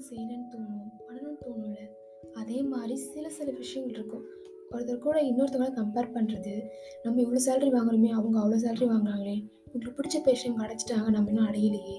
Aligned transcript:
நான் 0.00 0.10
செய்கிறேன்னு 0.12 0.46
தோணும் 0.52 0.92
பண்ணணும்னு 1.06 1.40
தோணும்ல 1.40 1.80
அதே 2.40 2.58
மாதிரி 2.68 2.94
சில 3.08 3.24
சில 3.38 3.48
விஷயங்கள் 3.58 3.96
இருக்கும். 3.96 4.22
ஒருத்தர் 4.72 5.02
கூட 5.06 5.16
இன்னொருத்தவங்கள 5.30 5.72
கம்பேர் 5.78 6.08
பண்ணுறது 6.14 6.54
நம்ம 7.02 7.20
இவ்வளோ 7.24 7.40
சேலரி 7.46 7.70
வாங்குறோமே 7.74 8.10
அவங்க 8.18 8.36
அவ்வளோ 8.42 8.58
சேலரி 8.64 8.86
வாங்குறாங்களே 8.92 9.34
இவங்களுக்கு 9.66 9.98
பிடிச்ச 9.98 10.18
பேஷண்ட் 10.28 10.62
அடைச்சிட்டாங்க 10.64 11.10
நம்ம 11.16 11.30
இன்னும் 11.32 11.48
அடையிலையே. 11.50 11.96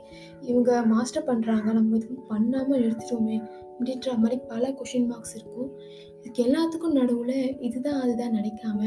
இவங்க 0.50 0.82
மாஸ்டர் 0.94 1.28
பண்ணுறாங்க 1.30 1.68
நம்ம 1.80 1.96
இது 2.00 2.18
பண்ணாமல் 2.34 2.82
எடுத்துட்டோமே 2.88 3.38
அப்படின்ற 3.76 4.18
மாதிரி 4.24 4.40
பல 4.54 4.74
கொஷின் 4.82 5.08
மார்க்ஸ் 5.08 5.38
இருக்கும். 5.40 5.72
இதுக்கு 6.18 6.42
எல்லாத்துக்கும் 6.48 6.98
நடுவில் 7.00 7.38
இதுதான் 7.70 8.02
அதுதான் 8.04 8.36
நினைக்காம 8.40 8.82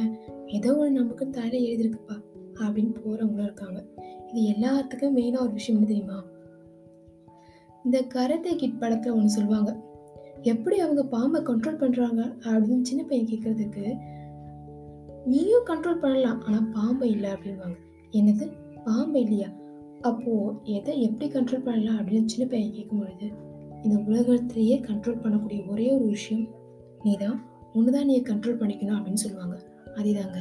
ஏதோ 0.59 0.73
ஒன்று 0.83 1.01
நமக்கு 1.01 1.27
தலையில் 1.31 1.69
எழுதியிருக்குப்பா 1.71 2.19
அப்படின்னு 2.65 2.95
போகிறவங்களும் 3.01 3.49
இருக்காங்க. 3.51 3.81
இது 4.31 4.43
எல்லாத்துக்கும் 4.55 5.17
மெயினாக 5.21 5.47
ஒரு 5.47 5.55
விஷயம் 5.61 5.93
தெரியுமா? 5.93 6.21
இந்த 7.85 7.99
கரத்தை 8.15 8.57
கிட் 8.57 8.79
படத்தில் 8.79 9.13
ஒன்று 9.13 9.29
சொல்லுவாங்க. 9.29 9.71
எப்படி 10.43 10.77
அவங்க 10.81 11.03
பாம்பை 11.05 11.41
கண்ட்ரோல் 11.41 11.81
பண்ணுறாங்க 11.83 12.21
அப்படின்னு 12.45 12.83
சின்ன 12.83 13.03
பையன் 13.05 13.29
கேட்குறதுக்கு 13.31 13.85
நீயும் 15.25 15.67
கண்ட்ரோல் 15.67 16.01
பண்ணலாம் 16.01 16.41
ஆனால் 16.41 16.71
பாம்பை 16.73 17.11
இல்லை 17.11 17.31
அப்படின்வாங்க 17.31 17.77
என்னது? 18.13 18.47
பாம்பு 18.85 19.21
இல்லையா? 19.21 19.49
அப்போது 20.01 20.73
எதை 20.77 21.03
எப்படி 21.03 21.29
கண்ட்ரோல் 21.33 21.65
பண்ணலாம் 21.65 21.99
அப்படின்னு 22.01 22.25
சின்ன 22.25 22.47
பையன் 22.51 22.75
கேட்கும்பொழுது 22.79 23.29
இந்த 23.83 23.97
உலகத்திலேயே 24.07 24.81
கண்ட்ரோல் 24.81 25.23
பண்ணக்கூடிய 25.23 25.61
ஒரே 25.69 25.87
ஒரு 25.93 26.05
விஷயம் 26.05 26.45
நீ 27.03 27.17
தான் 27.17 27.39
ஒன்று 27.73 27.93
தான் 27.93 28.07
நீ 28.07 28.17
கண்ட்ரோல் 28.21 28.61
பண்ணிக்கணும் 28.61 28.99
அப்படின்னு 28.99 29.25
சொல்லுவாங்க. 29.27 29.57
அதேதாங்க. 29.97 30.41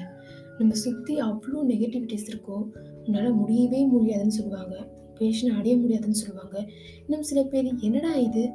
நம்ம 0.58 0.74
சுற்றி 0.74 1.14
அவ்வளோ 1.22 1.62
நெகட்டிவிட்டிஸ் 1.72 2.30
இருக்கோ 2.32 2.58
உன்னால் 3.06 3.34
முடியவே 3.34 3.86
முடியாதுன்னு 3.86 4.38
சொல்லுவாங்க. 4.40 4.76
பேஷனை 5.24 5.58
அடைய 5.58 5.78
முடியாதுன்னு 5.78 6.16
சொல்லுவாங்க. 6.16 6.66
இன்னும் 7.08 7.24
சில 7.24 7.44
பேர் 7.44 7.76
என்னடா 7.80 8.14
இது? 8.14 8.52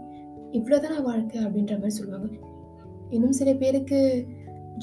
இவ்வளோதானா 0.52 1.02
வாழ்க்கை? 1.02 1.40
அப்படின்ற 1.40 1.70
மாதிரி 1.70 1.88
சொல்லுவாங்க. 1.88 2.32
இன்னும் 3.10 3.32
சில 3.32 3.52
பேருக்கு 3.54 4.26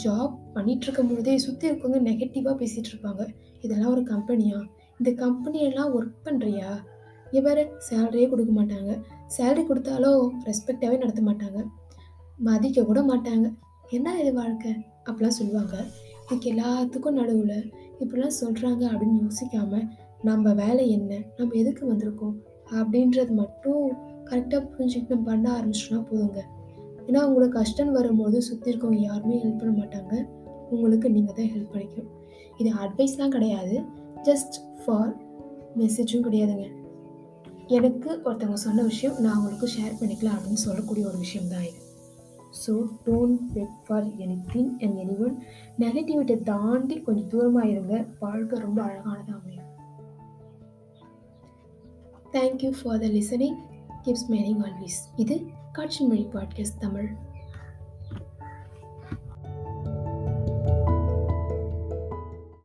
ஜாப் 0.04 0.38
பண்ணிட்டு 0.54 0.86
இருக்கும் 0.86 1.08
பொழுதே 1.08 1.38
சுற்றி 1.38 1.70
இருக்கவங்க 1.70 2.10
நெகட்டிவாக 2.10 2.56
பேசிகிட்டு 2.58 2.92
இருப்பாங்க. 2.94 3.28
இதெல்லாம் 3.62 3.92
ஒரு 3.92 4.04
கம்பெனியா 4.04 4.58
இந்த 5.04 5.28
கம்பெனியெல்லாம் 5.28 5.90
ஒர்க் 6.00 6.26
பண்ணுறியா 6.26 6.84
இவர் 7.32 7.72
சேலரியே 7.90 8.30
கொடுக்க 8.30 8.64
மாட்டாங்க. 8.64 9.02
சேலரி 9.38 9.66
கொடுத்தாலும் 9.66 10.42
ரெஸ்பெக்டாகவே 10.46 10.98
நடத்த 10.98 11.22
மாட்டாங்க. 11.22 11.66
மதிக்க 12.38 12.84
கூட 12.84 13.02
மாட்டாங்க. 13.02 13.54
என்ன 13.90 14.20
இது 14.20 14.34
வாழ்க்கை? 14.34 14.72
அப்படிலாம் 15.06 15.38
சொல்லுவாங்க. 15.40 15.86
இதுக்கு 16.32 16.54
எல்லாத்துக்கும் 16.54 17.14
நடுவில் 17.14 17.74
இப்படிலாம் 18.00 18.38
சொல்கிறாங்க 18.42 18.84
அப்படின்னு 18.94 19.28
யோசிக்காமல் 19.28 19.88
நம்ம 20.24 20.54
வேலை 20.54 20.90
என்ன? 20.90 21.22
நம்ம 21.38 21.56
எதுக்கு 21.56 21.94
வந்திருக்கோம்? 21.94 22.36
அப்படின்றது 22.72 23.30
மட்டும் 23.30 23.92
கரெக்டாக 24.26 24.68
புரிஞ்சுக்கிட்டு 24.72 25.10
நம்ம 25.10 25.32
பண்ண 25.32 25.60
ஆரம்பிச்சோன்னா 25.60 26.00
போதுங்க. 26.12 26.42
ஏன்னா 27.08 27.24
உங்களுக்கு 27.24 27.60
கஷ்டம் 27.60 27.92
வரும்போது 27.92 28.42
சுற்றி 28.42 28.72
இருக்கவங்க 28.72 29.02
யாருமே 29.02 29.42
ஹெல்ப் 29.44 29.60
பண்ண 29.60 29.74
மாட்டாங்க. 29.82 30.28
உங்களுக்கு 30.70 31.12
நீங்கள் 31.12 31.36
தான் 31.36 31.52
ஹெல்ப் 31.56 31.74
பண்ணிக்கணும். 31.74 32.12
இது 32.58 32.70
அட்வைஸ்லாம் 32.70 33.30
கிடையாது. 33.30 33.82
ஜஸ்ட் 34.24 34.56
ஃபார் 34.86 35.16
மெசேஜும் 35.78 36.26
கிடையாதுங்க. 36.28 36.68
எனக்கு 37.68 38.22
ஒருத்தவங்க 38.26 38.54
சொன்ன 38.54 38.84
விஷயம் 38.84 39.16
நான் 39.20 39.38
உங்களுக்கு 39.38 39.68
ஷேர் 39.68 40.00
பண்ணிக்கலாம் 40.00 40.36
அப்படின்னு 40.38 40.64
சொல்லக்கூடிய 40.66 41.08
ஒரு 41.08 41.18
விஷயம் 41.18 41.48
தான் 41.48 41.62
இது. 41.62 41.80
So 42.66 42.74
don't 43.06 43.40
wait 43.54 43.78
for 43.88 44.04
anything 44.54 44.72
and 44.80 44.98
anyone 45.20 45.38
negativity 45.80 46.44
தாண்டி 46.44 47.02
கொஞ்சம் 47.02 47.28
தூரமாக 47.28 47.70
இருங்க. 47.70 48.06
வாழ்க்கை 48.20 48.60
ரொம்ப 48.60 48.82
அழகானதாக 48.82 49.40
அமையும். 49.40 49.65
Thank you 52.36 52.72
for 52.84 53.00
the 53.00 53.06
listening 53.06 53.58
keep 54.04 54.18
smiling 54.28 54.62
always 54.64 55.00
இது 55.16 55.48
காட்சி 55.72 56.06
மொழி 56.06 56.28
பாட்காஸ்ட் 56.34 56.80
தமிழ். 56.80 57.16